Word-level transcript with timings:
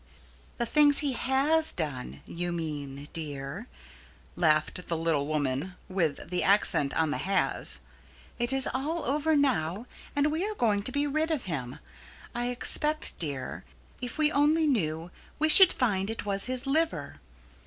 "The 0.57 0.65
things 0.65 0.97
he 1.05 1.13
has 1.13 1.71
done, 1.71 2.23
you 2.25 2.51
mean, 2.51 3.07
dear," 3.13 3.67
laughed 4.35 4.87
the 4.87 4.97
little 4.97 5.27
woman, 5.27 5.75
with 5.87 6.31
the 6.31 6.41
accent 6.41 6.95
on 6.97 7.11
the 7.11 7.19
"has." 7.19 7.81
"It 8.39 8.51
is 8.51 8.67
all 8.73 9.05
over 9.05 9.35
now, 9.35 9.85
and 10.15 10.31
we 10.31 10.43
are 10.43 10.55
going 10.55 10.81
to 10.81 10.91
be 10.91 11.05
rid 11.05 11.29
of 11.29 11.43
him. 11.43 11.77
I 12.33 12.47
expect, 12.47 13.19
dear, 13.19 13.63
if 14.01 14.17
we 14.17 14.31
only 14.31 14.65
knew, 14.65 15.11
we 15.37 15.49
should 15.49 15.71
find 15.71 16.09
it 16.09 16.25
was 16.25 16.45
his 16.45 16.65
liver. 16.65 17.21